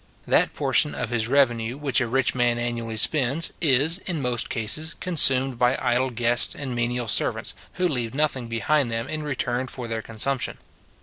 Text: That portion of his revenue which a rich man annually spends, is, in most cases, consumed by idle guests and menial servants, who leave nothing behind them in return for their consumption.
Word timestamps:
That 0.25 0.55
portion 0.55 0.95
of 0.95 1.11
his 1.11 1.27
revenue 1.27 1.77
which 1.77 2.01
a 2.01 2.07
rich 2.07 2.33
man 2.33 2.57
annually 2.57 2.97
spends, 2.97 3.53
is, 3.61 3.99
in 3.99 4.19
most 4.19 4.49
cases, 4.49 4.95
consumed 4.99 5.59
by 5.59 5.77
idle 5.79 6.09
guests 6.09 6.55
and 6.55 6.73
menial 6.73 7.07
servants, 7.07 7.53
who 7.73 7.87
leave 7.87 8.15
nothing 8.15 8.47
behind 8.47 8.89
them 8.89 9.07
in 9.07 9.21
return 9.21 9.67
for 9.67 9.87
their 9.87 10.01
consumption. 10.01 10.57